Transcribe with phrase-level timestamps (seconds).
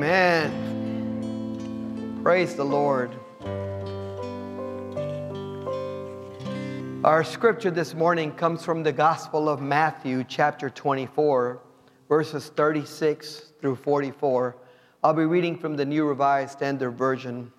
[0.00, 0.52] Amen.
[2.22, 3.10] Praise the Lord.
[7.02, 11.60] Our scripture this morning comes from the Gospel of Matthew, chapter 24,
[12.08, 14.56] verses 36 through 44.
[15.02, 17.52] I'll be reading from the New Revised Standard Version.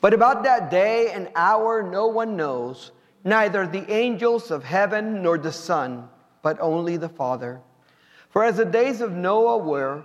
[0.00, 2.90] But about that day and hour no one knows,
[3.22, 6.08] neither the angels of heaven nor the Son,
[6.42, 7.60] but only the Father.
[8.30, 10.04] For as the days of Noah were,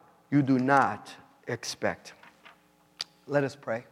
[0.31, 1.13] you do not
[1.47, 2.13] expect.
[3.27, 3.83] Let us pray.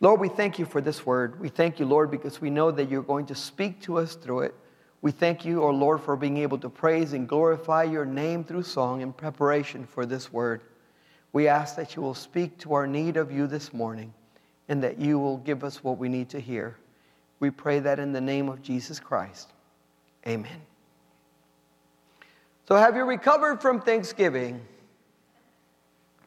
[0.00, 1.40] Lord, we thank you for this word.
[1.40, 4.40] We thank you, Lord, because we know that you're going to speak to us through
[4.40, 4.54] it.
[5.00, 8.44] We thank you, O oh Lord, for being able to praise and glorify your name
[8.44, 10.62] through song in preparation for this word.
[11.32, 14.12] We ask that you will speak to our need of you this morning
[14.68, 16.76] and that you will give us what we need to hear.
[17.40, 19.52] We pray that in the name of Jesus Christ.
[20.26, 20.60] Amen.
[22.68, 24.60] So, have you recovered from Thanksgiving?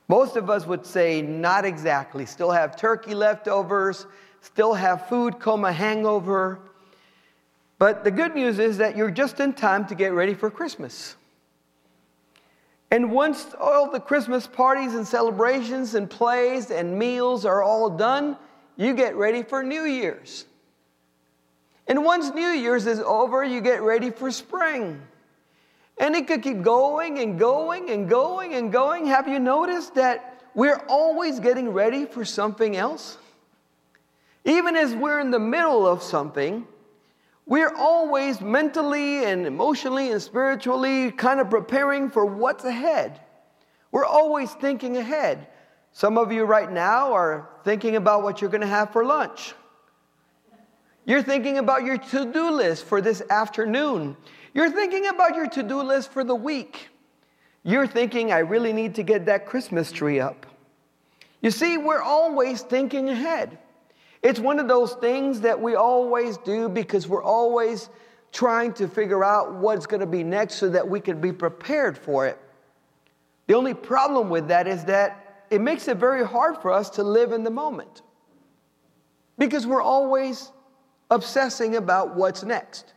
[0.08, 2.26] Most of us would say, not exactly.
[2.26, 4.06] Still have turkey leftovers,
[4.42, 6.60] still have food coma hangover.
[7.80, 11.16] But the good news is that you're just in time to get ready for Christmas.
[12.92, 18.38] And once all the Christmas parties and celebrations and plays and meals are all done,
[18.78, 20.46] you get ready for New Year's.
[21.88, 25.02] And once New Year's is over, you get ready for spring.
[25.98, 29.06] And it could keep going and going and going and going.
[29.08, 33.18] Have you noticed that we're always getting ready for something else?
[34.44, 36.68] Even as we're in the middle of something,
[37.46, 43.22] we're always mentally and emotionally and spiritually kind of preparing for what's ahead.
[43.92, 45.48] We're always thinking ahead.
[45.92, 49.54] Some of you right now are thinking about what you're going to have for lunch.
[51.06, 54.18] You're thinking about your to do list for this afternoon.
[54.54, 56.90] You're thinking about your to do list for the week.
[57.64, 60.46] You're thinking, I really need to get that Christmas tree up.
[61.42, 63.60] You see, we're always thinking ahead.
[64.24, 67.90] It's one of those things that we always do because we're always
[68.32, 71.98] trying to figure out what's going to be next so that we can be prepared
[71.98, 72.40] for it.
[73.48, 77.04] The only problem with that is that it makes it very hard for us to
[77.04, 78.02] live in the moment
[79.38, 80.52] because we're always
[81.12, 82.94] obsessing about what's next.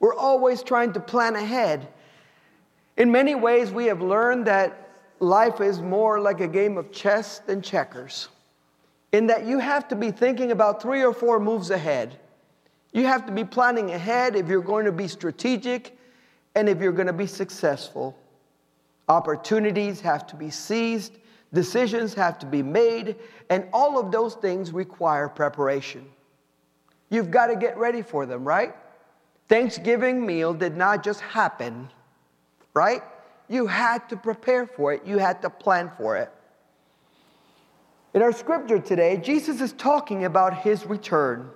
[0.00, 1.88] We're always trying to plan ahead.
[2.96, 7.40] In many ways, we have learned that life is more like a game of chess
[7.40, 8.28] than checkers,
[9.12, 12.18] in that you have to be thinking about three or four moves ahead.
[12.92, 15.96] You have to be planning ahead if you're going to be strategic
[16.54, 18.16] and if you're going to be successful.
[19.08, 21.18] Opportunities have to be seized,
[21.52, 23.16] decisions have to be made,
[23.50, 26.06] and all of those things require preparation.
[27.10, 28.74] You've got to get ready for them, right?
[29.48, 31.90] Thanksgiving meal did not just happen,
[32.74, 33.02] right?
[33.48, 36.30] You had to prepare for it, you had to plan for it.
[38.14, 41.50] In our scripture today, Jesus is talking about his return.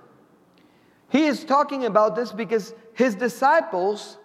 [1.09, 4.17] He is talking about this because his disciples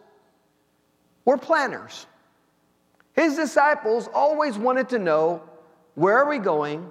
[1.25, 2.06] were planners.
[3.15, 5.43] His disciples always wanted to know
[5.95, 6.91] where are we going?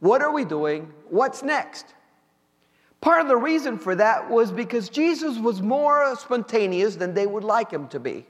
[0.00, 0.92] What are we doing?
[1.08, 1.93] What's next?
[3.04, 7.44] Part of the reason for that was because Jesus was more spontaneous than they would
[7.44, 8.24] like him to be.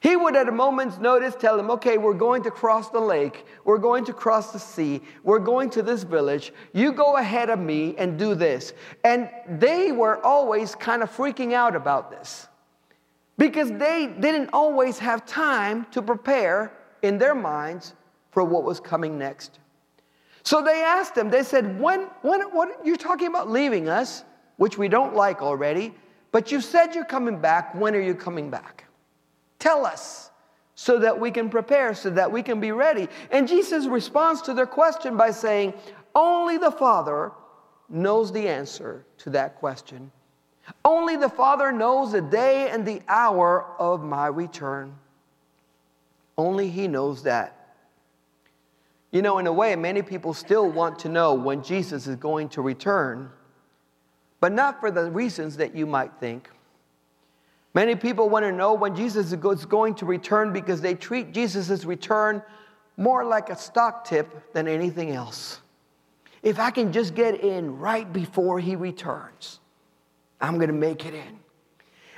[0.00, 3.46] He would, at a moment's notice, tell them, okay, we're going to cross the lake,
[3.64, 7.60] we're going to cross the sea, we're going to this village, you go ahead of
[7.60, 8.72] me and do this.
[9.04, 12.48] And they were always kind of freaking out about this
[13.38, 17.94] because they didn't always have time to prepare in their minds
[18.32, 19.60] for what was coming next.
[20.44, 24.24] So they asked him, they said, when, when, what, you're talking about leaving us,
[24.56, 25.94] which we don't like already,
[26.32, 27.74] but you said you're coming back.
[27.74, 28.84] When are you coming back?
[29.58, 30.30] Tell us.
[30.74, 33.08] so that we can prepare, so that we can be ready.
[33.30, 35.74] And Jesus responds to their question by saying,
[36.14, 37.32] Only the Father
[37.88, 40.10] knows the answer to that question.
[40.84, 44.94] Only the Father knows the day and the hour of my return.
[46.36, 47.63] Only He knows that.
[49.14, 52.48] You know, in a way, many people still want to know when Jesus is going
[52.48, 53.30] to return,
[54.40, 56.50] but not for the reasons that you might think.
[57.74, 61.84] Many people want to know when Jesus is going to return because they treat Jesus'
[61.84, 62.42] return
[62.96, 65.60] more like a stock tip than anything else.
[66.42, 69.60] If I can just get in right before he returns,
[70.40, 71.38] I'm going to make it in.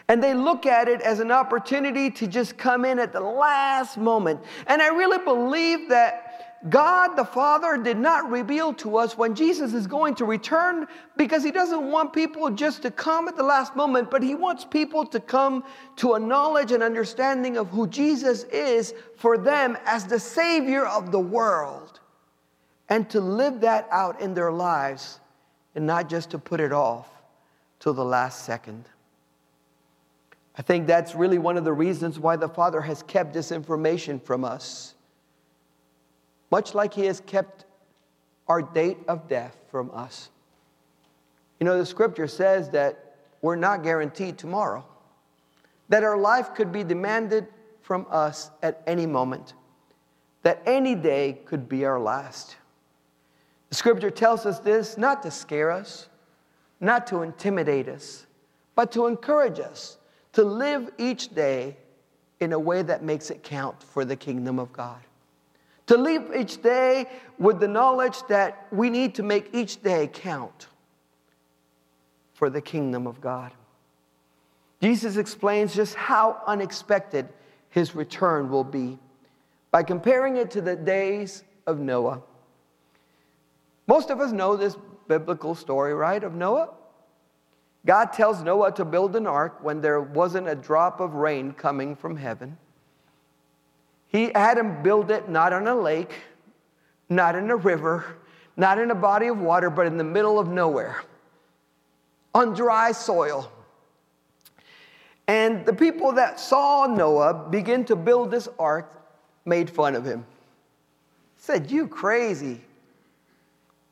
[0.09, 3.99] And they look at it as an opportunity to just come in at the last
[3.99, 4.41] moment.
[4.67, 6.26] And I really believe that
[6.69, 10.87] God the Father did not reveal to us when Jesus is going to return
[11.17, 14.65] because He doesn't want people just to come at the last moment, but He wants
[14.65, 15.65] people to come
[15.97, 21.13] to a knowledge and understanding of who Jesus is for them as the Savior of
[21.13, 22.01] the world
[22.89, 25.21] and to live that out in their lives
[25.75, 27.09] and not just to put it off
[27.79, 28.89] till the last second.
[30.59, 34.19] I think that's really one of the reasons why the Father has kept this information
[34.19, 34.96] from us
[36.51, 37.65] much like He has kept
[38.49, 40.31] our date of death from us.
[41.61, 44.85] You know, the scripture says that we're not guaranteed tomorrow,
[45.89, 47.47] that our life could be demanded
[47.83, 49.55] from us at any moment,
[50.43, 52.57] that any day could be our last.
[53.71, 56.09] The scripture tells us this not to scare us,
[56.81, 58.27] not to intimidate us,
[58.75, 59.99] but to encourage us
[60.35, 61.77] to live each day
[62.41, 65.01] in a way that makes it count for the kingdom of God.
[65.87, 67.07] To live each day
[67.39, 70.67] with the knowledge that we need to make each day count
[72.35, 73.53] for the kingdom of God.
[74.83, 77.29] Jesus explains just how unexpected
[77.71, 78.99] his return will be
[79.71, 82.21] by comparing it to the days of Noah.
[83.87, 84.77] Most of us know this
[85.09, 86.71] biblical story, right, of Noah?
[87.87, 91.95] God tells Noah to build an ark when there wasn't a drop of rain coming
[91.95, 92.59] from heaven.
[94.09, 96.13] He had him build it not on a lake,
[97.09, 98.05] not in a river,
[98.57, 101.03] not in a body of water, but in the middle of nowhere,
[102.35, 103.51] on dry soil.
[105.29, 108.93] And the people that saw Noah begin to build this ark
[109.45, 110.25] made fun of him.
[111.37, 112.61] Said, You crazy.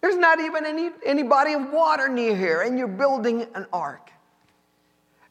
[0.00, 4.10] There's not even any, any body of water near here, and you're building an ark.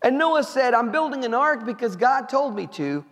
[0.01, 3.05] And Noah said, I'm building an ark because God told me to.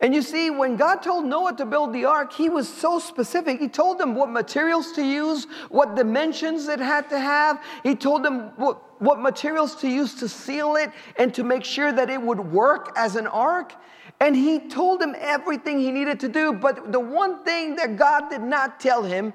[0.00, 3.58] And you see, when God told Noah to build the ark, he was so specific.
[3.58, 7.60] He told them what materials to use, what dimensions it had to have.
[7.82, 11.90] He told them what, what materials to use to seal it and to make sure
[11.90, 13.74] that it would work as an ark.
[14.20, 16.52] And he told him everything he needed to do.
[16.52, 19.32] But the one thing that God did not tell him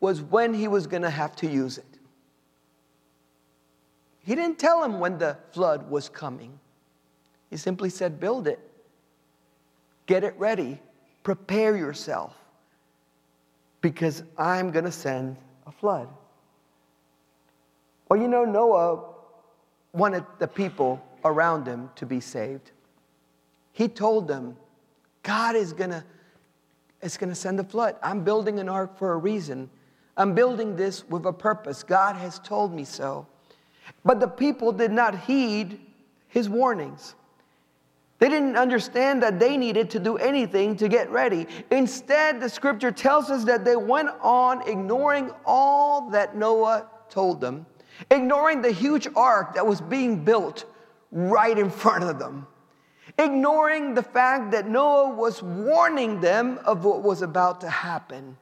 [0.00, 1.84] was when he was going to have to use it.
[4.24, 6.58] He didn't tell him when the flood was coming,
[7.50, 8.71] he simply said, Build it.
[10.06, 10.80] Get it ready.
[11.22, 12.34] Prepare yourself
[13.80, 16.08] because I'm going to send a flood.
[18.08, 19.04] Well, you know, Noah
[19.92, 22.72] wanted the people around him to be saved.
[23.72, 24.56] He told them,
[25.22, 26.04] God is going to
[27.02, 27.96] is going to send a flood.
[28.00, 29.68] I'm building an ark for a reason.
[30.16, 31.82] I'm building this with a purpose.
[31.82, 33.26] God has told me so.
[34.04, 35.80] But the people did not heed
[36.28, 37.16] his warnings.
[38.22, 41.48] They didn't understand that they needed to do anything to get ready.
[41.72, 47.66] Instead, the scripture tells us that they went on ignoring all that Noah told them,
[48.12, 50.66] ignoring the huge ark that was being built
[51.10, 52.46] right in front of them,
[53.18, 58.36] ignoring the fact that Noah was warning them of what was about to happen.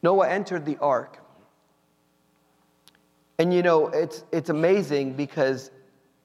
[0.00, 1.25] Noah entered the ark.
[3.38, 5.70] And you know, it's, it's amazing because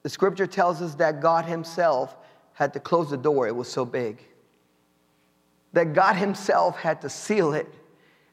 [0.02, 2.16] the scripture tells us that God Himself
[2.54, 4.22] had to close the door, it was so big.
[5.72, 7.72] That God Himself had to seal it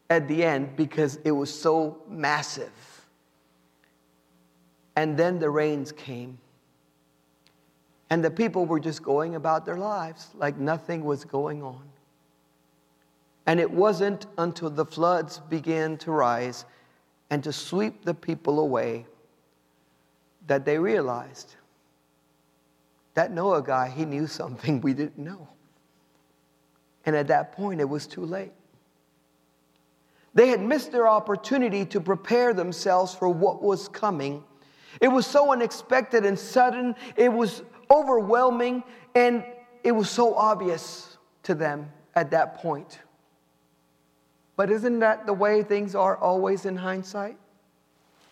[0.09, 2.71] at the end because it was so massive.
[4.95, 6.37] And then the rains came.
[8.09, 11.83] And the people were just going about their lives like nothing was going on.
[13.45, 16.65] And it wasn't until the floods began to rise
[17.29, 19.05] and to sweep the people away
[20.47, 21.55] that they realized
[23.13, 25.47] that Noah guy, he knew something we didn't know.
[27.05, 28.51] And at that point, it was too late.
[30.33, 34.43] They had missed their opportunity to prepare themselves for what was coming.
[35.01, 38.83] It was so unexpected and sudden, it was overwhelming,
[39.15, 39.43] and
[39.83, 42.99] it was so obvious to them at that point.
[44.59, 47.37] But isn't that the way things are always in hindsight?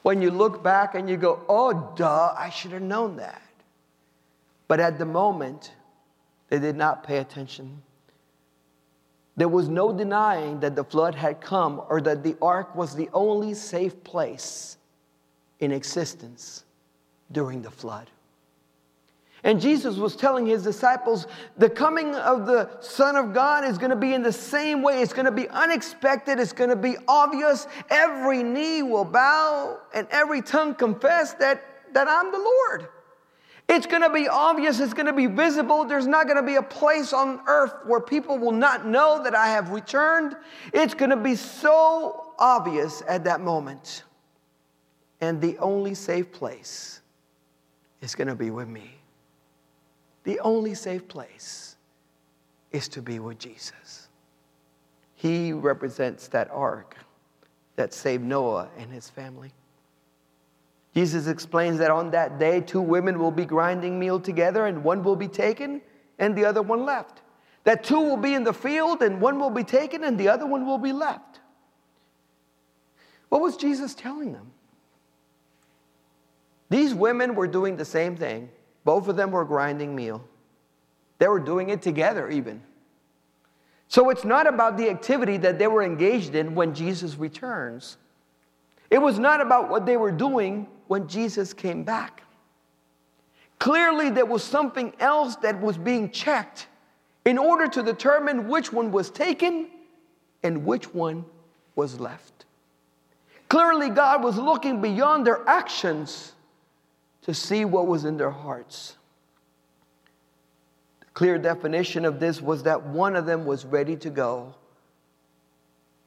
[0.01, 3.41] When you look back and you go, oh, duh, I should have known that.
[4.67, 5.71] But at the moment,
[6.49, 7.81] they did not pay attention.
[9.37, 13.07] There was no denying that the flood had come or that the ark was the
[13.13, 14.75] only safe place
[15.61, 16.65] in existence
[17.31, 18.09] during the flood.
[19.43, 21.27] And Jesus was telling his disciples
[21.57, 25.01] the coming of the Son of God is going to be in the same way.
[25.01, 26.39] It's going to be unexpected.
[26.39, 27.67] It's going to be obvious.
[27.89, 31.63] Every knee will bow and every tongue confess that,
[31.93, 32.89] that I'm the Lord.
[33.69, 35.83] It's going to be obvious, it's going to be visible.
[35.83, 39.35] There's not going to be a place on earth where people will not know that
[39.35, 40.37] I have returned.
[40.73, 44.03] It's going to be so obvious at that moment.
[45.19, 47.01] And the only safe place
[48.01, 48.96] is going to be with me.
[50.27, 51.77] The only safe place
[52.73, 54.09] is to be with Jesus.
[55.15, 56.97] He represents that ark
[57.77, 59.53] that saved Noah and his family.
[60.93, 65.01] Jesus explains that on that day, two women will be grinding meal together, and one
[65.01, 65.81] will be taken
[66.19, 67.21] and the other one left.
[67.63, 70.45] That two will be in the field, and one will be taken and the other
[70.45, 71.39] one will be left.
[73.29, 74.51] What was Jesus telling them?
[76.67, 78.49] These women were doing the same thing.
[78.87, 80.23] Both of them were grinding meal.
[81.17, 82.63] They were doing it together, even.
[83.89, 87.97] So it's not about the activity that they were engaged in when Jesus returns.
[88.89, 92.23] It was not about what they were doing when Jesus came back.
[93.59, 96.67] Clearly, there was something else that was being checked
[97.25, 99.67] in order to determine which one was taken
[100.43, 101.25] and which one
[101.75, 102.45] was left.
[103.49, 106.31] Clearly, God was looking beyond their actions
[107.27, 108.95] to see what was in their hearts.
[111.01, 114.55] The clear definition of this was that one of them was ready to go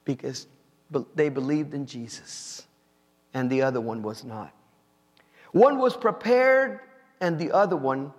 [0.06, 0.46] because
[1.14, 2.66] they believed in Jesus,
[3.34, 4.50] and the other one was not.
[5.52, 6.80] One was prepared,
[7.20, 8.12] and the other one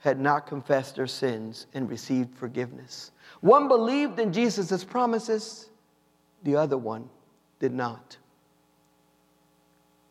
[0.00, 3.12] had not confessed their sins and received forgiveness.
[3.40, 5.68] One believed in Jesus' promises,
[6.42, 7.08] the other one
[7.60, 8.16] did not.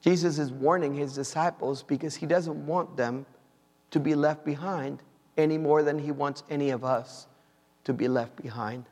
[0.02, 3.26] Jesus is warning his disciples because he doesn't want them
[3.92, 5.02] to be left behind
[5.38, 7.28] any more than he wants any of us
[7.84, 8.86] to be left behind.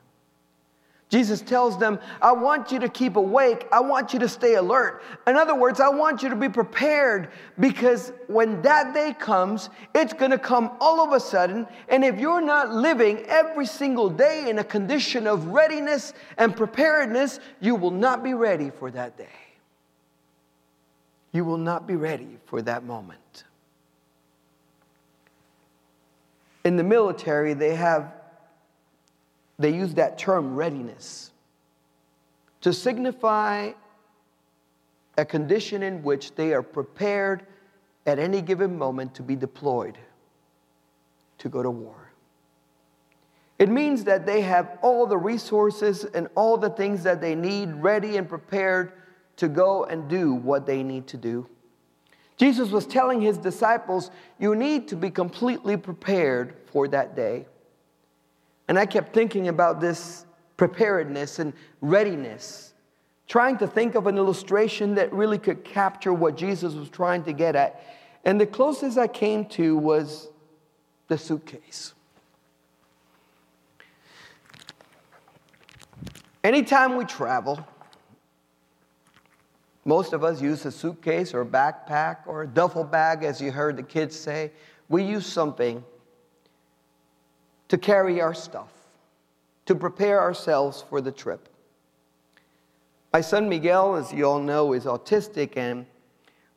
[1.10, 3.66] Jesus tells them, I want you to keep awake.
[3.72, 5.02] I want you to stay alert.
[5.26, 10.12] In other words, I want you to be prepared because when that day comes, it's
[10.12, 11.66] going to come all of a sudden.
[11.88, 17.40] And if you're not living every single day in a condition of readiness and preparedness,
[17.60, 19.39] you will not be ready for that day.
[21.32, 23.44] You will not be ready for that moment.
[26.64, 28.12] In the military, they have
[29.58, 31.32] they use that term readiness
[32.62, 33.72] to signify
[35.18, 37.44] a condition in which they are prepared
[38.06, 39.98] at any given moment to be deployed
[41.38, 42.10] to go to war.
[43.58, 47.74] It means that they have all the resources and all the things that they need
[47.74, 48.92] ready and prepared
[49.40, 51.48] to go and do what they need to do.
[52.36, 57.46] Jesus was telling his disciples, You need to be completely prepared for that day.
[58.68, 60.26] And I kept thinking about this
[60.58, 62.74] preparedness and readiness,
[63.28, 67.32] trying to think of an illustration that really could capture what Jesus was trying to
[67.32, 67.82] get at.
[68.26, 70.28] And the closest I came to was
[71.08, 71.94] the suitcase.
[76.44, 77.66] Anytime we travel,
[79.84, 83.50] most of us use a suitcase or a backpack or a duffel bag, as you
[83.50, 84.52] heard the kids say.
[84.88, 85.82] We use something
[87.68, 88.72] to carry our stuff,
[89.66, 91.48] to prepare ourselves for the trip.
[93.12, 95.86] My son Miguel, as you all know, is autistic, and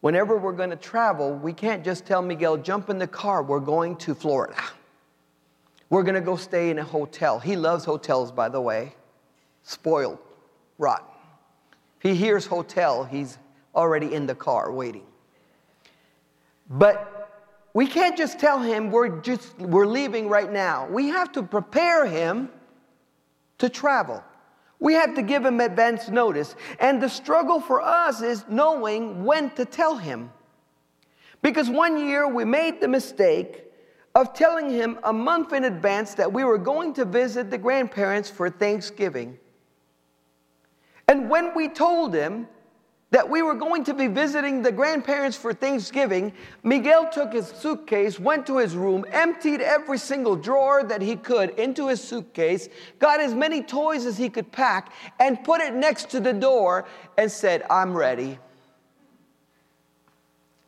[0.02, 3.60] whenever we're going to travel, we can't just tell Miguel, jump in the car, we're
[3.60, 4.62] going to Florida.
[5.90, 7.40] We're going to go stay in a hotel.
[7.40, 8.96] He loves hotels, by the way.
[9.62, 10.20] Spoiled,
[10.78, 11.13] rotten.
[12.04, 13.38] He hears hotel, he's
[13.74, 15.06] already in the car waiting.
[16.70, 17.32] But
[17.74, 20.86] we can't just tell him we're just we're leaving right now.
[20.88, 22.50] We have to prepare him
[23.60, 24.22] to travel.
[24.80, 26.56] We have to give him advance notice.
[26.78, 30.30] And the struggle for us is knowing when to tell him.
[31.42, 33.64] Because one year we made the mistake
[34.14, 38.30] of telling him a month in advance that we were going to visit the grandparents
[38.30, 39.38] for Thanksgiving.
[41.08, 42.48] And when we told him,
[43.14, 46.34] that we were going to be visiting the grandparents for Thanksgiving,
[46.64, 51.52] Miguel took his suitcase, went to his room, emptied every single drawer that he could
[51.52, 56.10] into his suitcase, got as many toys as he could pack, and put it next
[56.10, 58.40] to the door and said, I'm ready.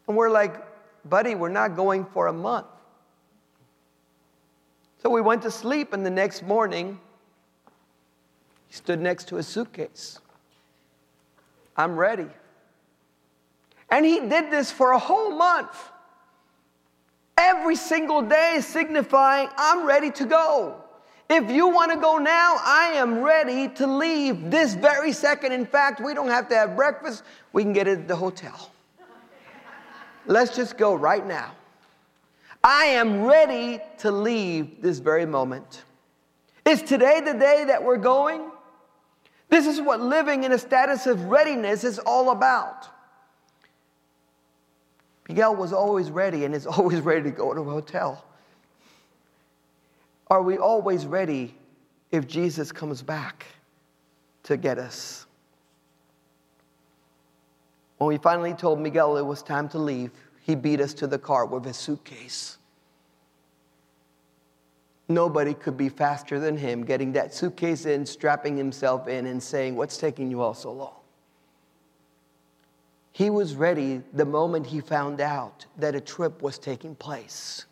[0.08, 0.64] And we're like,
[1.10, 2.68] buddy, we're not going for a month.
[5.02, 7.00] So we went to sleep, and the next morning,
[8.68, 10.20] he stood next to his suitcase.
[11.78, 12.28] I'm ready.
[13.90, 15.92] And he did this for a whole month.
[17.38, 20.82] Every single day, signifying, I'm ready to go.
[21.30, 25.52] If you want to go now, I am ready to leave this very second.
[25.52, 28.72] In fact, we don't have to have breakfast, we can get it at the hotel.
[30.28, 31.52] Let's just go right now.
[32.64, 35.84] I am ready to leave this very moment.
[36.66, 38.50] Is today the day that we're going?
[39.50, 42.88] This is what living in a status of readiness is all about.
[45.28, 48.26] Miguel was always ready and is always ready to go to a hotel.
[50.28, 51.54] Are we always ready
[52.12, 53.46] if Jesus comes back
[54.44, 55.26] to get us?
[57.98, 60.12] When we finally told Miguel it was time to leave,
[60.42, 62.58] he beat us to the car with his suitcase.
[65.08, 69.76] Nobody could be faster than him getting that suitcase in, strapping himself in, and saying,
[69.76, 70.96] What's taking you all so long?
[73.12, 77.66] He was ready the moment he found out that a trip was taking place.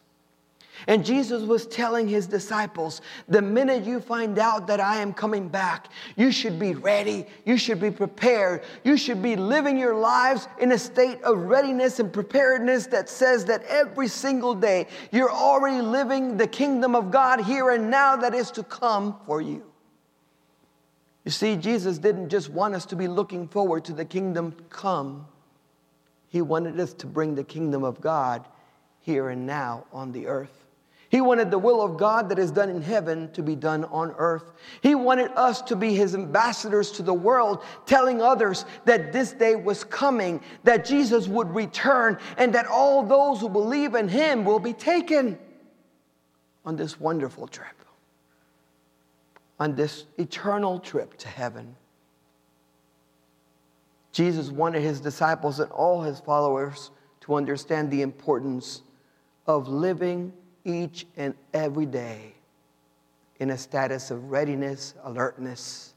[0.88, 5.48] And Jesus was telling his disciples the minute you find out that I am coming
[5.48, 7.26] back, you should be ready.
[7.46, 8.64] You should be prepared.
[8.84, 13.46] You should be living your lives in a state of readiness and preparedness that says
[13.46, 18.34] that every single day you're already living the kingdom of God here and now that
[18.34, 19.64] is to come for you.
[21.24, 25.28] You see, Jesus didn't just want us to be looking forward to the kingdom come,
[26.28, 28.46] He wanted us to bring the kingdom of God
[29.00, 30.63] here and now on the earth.
[31.14, 34.16] He wanted the will of God that is done in heaven to be done on
[34.18, 34.52] earth.
[34.82, 39.56] He wanted us to be his ambassadors to the world, telling others that this day
[39.56, 44.58] was coming, that Jesus would return, and that all those who believe in him will
[44.58, 45.38] be taken
[46.66, 47.86] on this wonderful trip,
[49.60, 51.76] on this eternal trip to heaven.
[54.12, 56.90] Jesus wanted his disciples and all his followers
[57.22, 58.82] to understand the importance
[59.46, 60.34] of living
[60.66, 62.34] each and every day
[63.40, 65.94] in a status of readiness, alertness,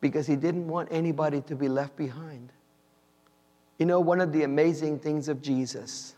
[0.00, 2.52] because he didn't want anybody to be left behind.
[3.78, 6.14] You know, one of the amazing things of Jesus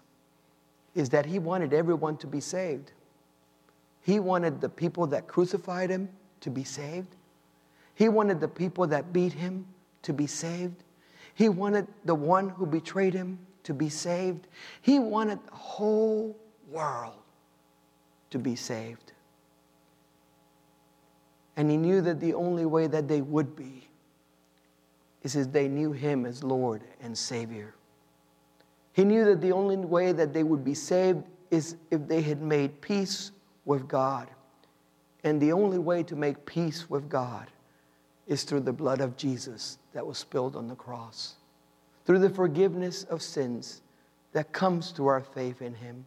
[0.95, 2.93] is that he wanted everyone to be saved.
[4.03, 6.09] He wanted the people that crucified him
[6.41, 7.15] to be saved.
[7.95, 9.67] He wanted the people that beat him
[10.03, 10.83] to be saved.
[11.35, 14.49] He wanted the one who betrayed him to be saved.
[14.83, 16.37] He wanted the whole
[16.71, 17.22] world
[18.33, 19.13] to be saved.
[21.57, 23.89] And he knew that the only way that they would be
[25.23, 27.75] is as they knew him as Lord and Savior.
[28.93, 32.43] He knew that the only way that they would be saved is if they had
[32.43, 33.31] made peace
[33.65, 34.29] with God.
[35.25, 37.47] And the only way to make peace with God
[38.27, 41.35] is through the blood of Jesus that was spilled on the cross,
[42.05, 43.83] through the forgiveness of sins
[44.33, 46.07] that comes through our faith in Him.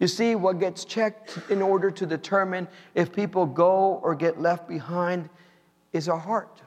[0.00, 4.68] You see, what gets checked in order to determine if people go or get left
[4.68, 5.28] behind
[5.92, 6.60] is our heart.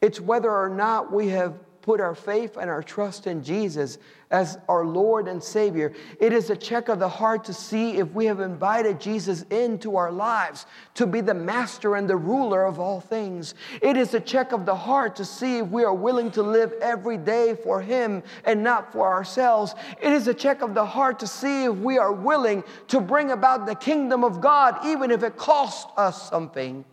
[0.00, 1.54] It's whether or not we have
[1.86, 3.98] put our faith and our trust in Jesus
[4.32, 5.92] as our Lord and Savior.
[6.18, 9.96] It is a check of the heart to see if we have invited Jesus into
[9.96, 13.54] our lives to be the master and the ruler of all things.
[13.80, 16.72] It is a check of the heart to see if we are willing to live
[16.82, 19.76] every day for Him and not for ourselves.
[20.02, 23.30] It is a check of the heart to see if we are willing to bring
[23.30, 26.84] about the kingdom of God, even if it costs us something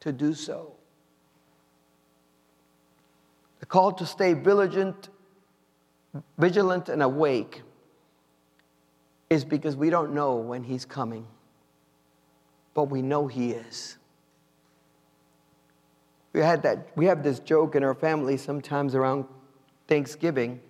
[0.00, 0.74] to do so.
[3.72, 5.08] The call to stay vigilant,
[6.36, 7.62] vigilant and awake
[9.30, 11.26] is because we don't know when he's coming,
[12.74, 13.96] but we know he is.
[16.34, 19.24] We had that we have this joke in our family sometimes around
[19.88, 20.60] Thanksgiving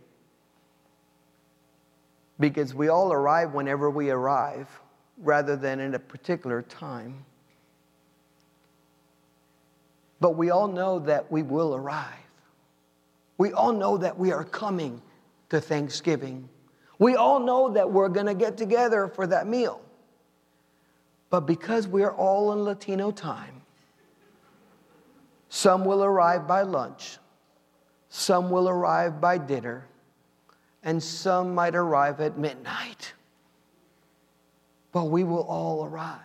[2.38, 4.68] because we all arrive whenever we arrive
[5.18, 7.24] rather than in a particular time.
[10.20, 12.21] But we all know that we will arrive.
[13.38, 15.00] We all know that we are coming
[15.48, 16.48] to Thanksgiving.
[16.98, 19.80] We all know that we're going to get together for that meal.
[21.30, 23.62] But because we're all in Latino time,
[25.48, 27.18] some will arrive by lunch,
[28.08, 29.86] some will arrive by dinner,
[30.82, 33.12] and some might arrive at midnight.
[34.92, 36.20] But we will all arrive.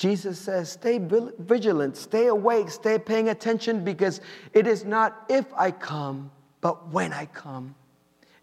[0.00, 4.22] Jesus says, Stay vigilant, stay awake, stay paying attention because
[4.54, 6.30] it is not if I come,
[6.62, 7.74] but when I come.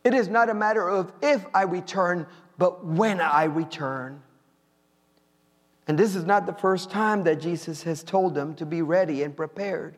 [0.03, 2.27] It is not a matter of if I return,
[2.59, 4.21] but when I return.
[5.87, 9.23] And this is not the first time that Jesus has told them to be ready
[9.23, 9.97] and prepared.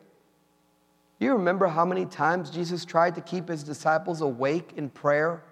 [1.18, 5.44] You remember how many times Jesus tried to keep his disciples awake in prayer?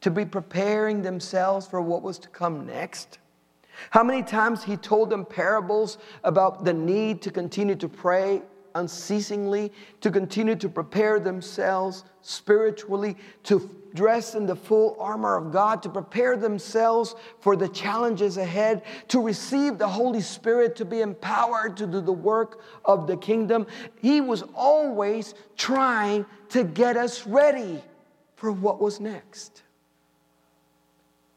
[0.00, 3.18] To be preparing themselves for what was to come next?
[3.90, 8.42] How many times he told them parables about the need to continue to pray
[8.76, 15.82] unceasingly, to continue to prepare themselves spiritually, to dress in the full armor of God,
[15.82, 21.76] to prepare themselves for the challenges ahead, to receive the Holy Spirit, to be empowered
[21.78, 23.66] to do the work of the kingdom.
[24.00, 27.82] He was always trying to get us ready
[28.36, 29.62] for what was next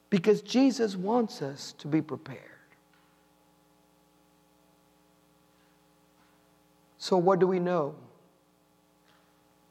[0.10, 2.40] because Jesus wants us to be prepared.
[6.98, 7.96] So, what do we know?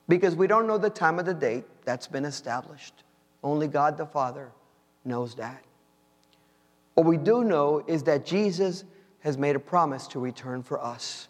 [0.09, 2.94] Because we don't know the time of the date, that's been established.
[3.42, 4.51] Only God the Father
[5.05, 5.62] knows that.
[6.94, 8.85] What we do know is that Jesus
[9.20, 11.29] has made a promise to return for us,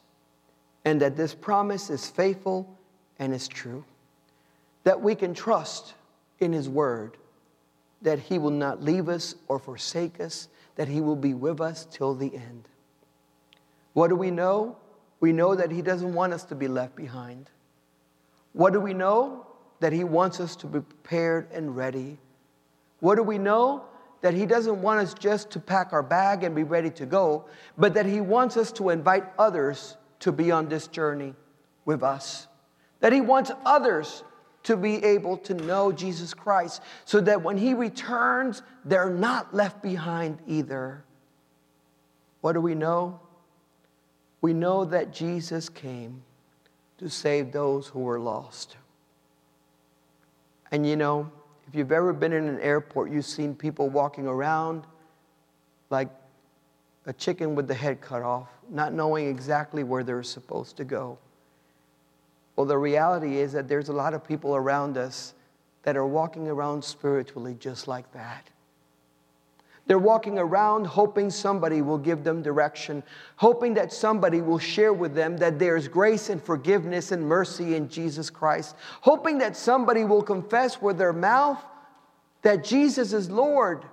[0.85, 2.79] and that this promise is faithful
[3.19, 3.85] and is true.
[4.85, 5.95] That we can trust
[6.39, 7.17] in His word
[8.03, 11.87] that He will not leave us or forsake us, that He will be with us
[11.91, 12.69] till the end.
[13.93, 14.77] What do we know?
[15.21, 17.51] We know that He doesn't want us to be left behind.
[18.53, 19.47] What do we know?
[19.81, 22.19] That He wants us to be prepared and ready.
[23.01, 23.85] What do we know?
[24.21, 27.47] That He doesn't want us just to pack our bag and be ready to go,
[27.77, 31.35] but that He wants us to invite others to be on this journey
[31.85, 32.47] with us.
[33.01, 34.23] That He wants others
[34.69, 39.83] to be able to know Jesus Christ so that when he returns, they're not left
[39.83, 41.03] behind either.
[42.43, 43.19] What do we know?
[44.43, 46.23] We know that Jesus came
[46.99, 48.77] to save those who were lost.
[50.71, 51.33] And you know,
[51.67, 54.83] if you've ever been in an airport, you've seen people walking around
[55.89, 56.11] like
[57.07, 61.17] a chicken with the head cut off, not knowing exactly where they're supposed to go.
[62.59, 65.33] Well, the reality is that there's a lot of people around us
[65.85, 68.51] that are walking around spiritually just like that.
[69.87, 73.05] They're walking around hoping somebody will give them direction,
[73.37, 77.89] hoping that somebody will share with them that there's grace and forgiveness and mercy in
[77.89, 81.65] Jesus Christ, hoping that somebody will confess with their mouth
[82.43, 83.85] that Jesus is Lord,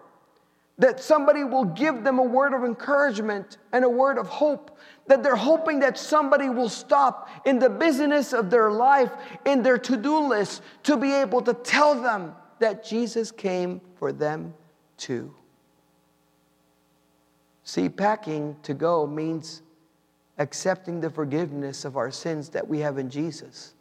[0.80, 4.75] that somebody will give them a word of encouragement and a word of hope
[5.08, 9.12] that they're hoping that somebody will stop in the busyness of their life,
[9.46, 14.12] in their to do list, to be able to tell them that Jesus came for
[14.12, 14.54] them
[14.98, 15.34] too.
[17.64, 19.62] See, packing to go means
[20.38, 23.74] accepting the forgiveness of our sins that we have in Jesus,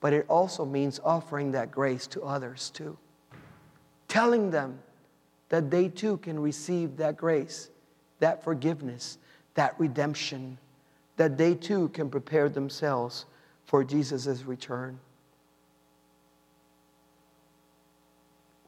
[0.00, 2.96] but it also means offering that grace to others too.
[4.08, 4.78] Telling them
[5.48, 7.70] that they too can receive that grace,
[8.20, 9.18] that forgiveness,
[9.56, 10.58] that redemption,
[11.16, 13.26] that they too can prepare themselves
[13.64, 15.00] for Jesus' return.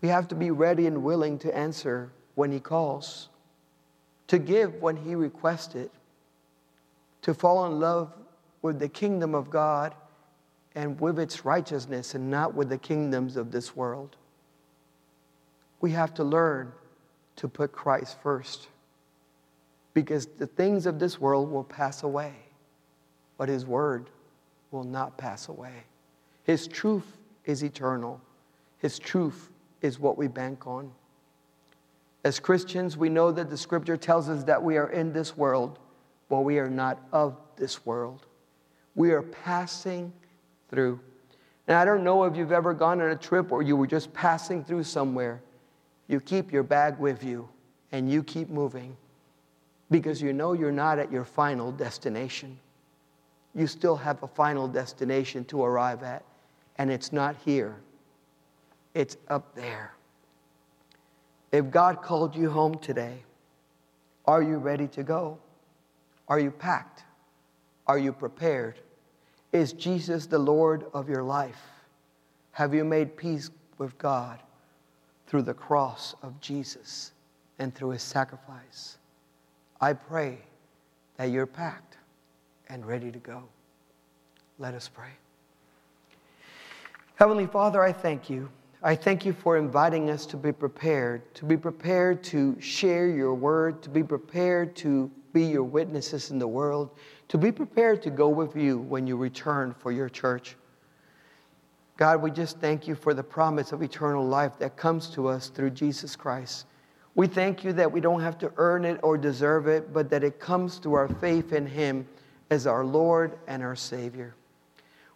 [0.01, 3.29] We have to be ready and willing to answer when He calls,
[4.29, 5.91] to give when He requests it,
[7.23, 8.13] to fall in love
[8.63, 9.95] with the kingdom of God
[10.75, 14.17] and with its righteousness and not with the kingdoms of this world.
[15.81, 16.73] We have to learn
[17.37, 18.69] to put Christ first
[20.05, 22.33] because the things of this world will pass away,
[23.37, 24.11] but His word
[24.71, 25.75] will not pass away.
[26.45, 28.21] His truth is eternal,
[28.79, 29.51] His truth
[29.83, 30.93] is what we bank on.
[32.23, 35.81] As Christians, we know that the scripture tells us that we are in this world,
[36.29, 38.25] but we are not of this world.
[38.95, 40.13] We are passing
[40.71, 41.01] through.
[41.67, 44.13] And I don't know if you've ever gone on a trip or you were just
[44.13, 45.41] passing through somewhere.
[46.07, 47.49] You keep your bag with you
[47.91, 48.97] and you keep moving
[49.91, 52.59] because you know you're not at your final destination.
[53.55, 56.23] You still have a final destination to arrive at,
[56.77, 57.77] and it's not here,
[58.95, 59.95] it's up there.
[61.51, 63.23] If God called you home today,
[64.27, 65.39] are you ready to go?
[66.29, 67.05] Are you packed?
[67.87, 68.81] Are you prepared?
[69.53, 71.63] Is Jesus the Lord of your life?
[72.53, 74.41] Have you made peace with God
[75.27, 77.13] through the cross of Jesus
[77.59, 78.98] and through his sacrifice?
[79.81, 80.39] I pray
[81.17, 81.97] that you're packed
[82.69, 83.45] and ready to go.
[84.59, 85.11] Let us pray.
[87.15, 88.49] Heavenly Father, I thank you.
[88.83, 93.35] I thank you for inviting us to be prepared, to be prepared to share your
[93.35, 96.91] word, to be prepared to be your witnesses in the world,
[97.29, 100.57] to be prepared to go with you when you return for your church.
[101.97, 105.49] God, we just thank you for the promise of eternal life that comes to us
[105.49, 106.67] through Jesus Christ.
[107.19, 110.23] We thank you that we don't have to earn it or deserve it, but that
[110.23, 112.07] it comes through our faith in Him
[112.49, 114.37] as our Lord and our Savior.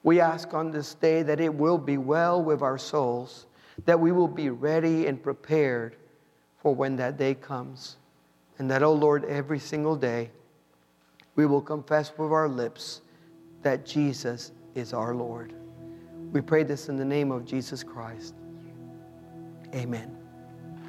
[0.02, 3.46] We ask on this day that it will be well with our souls,
[3.84, 5.94] that we will be ready and prepared
[6.58, 7.98] for when that day comes.
[8.58, 10.32] And that, oh Lord, every single day
[11.36, 13.02] we will confess with our lips
[13.62, 15.54] that Jesus is our Lord.
[16.32, 18.34] We pray this in the name of Jesus Christ.
[19.72, 20.21] Amen.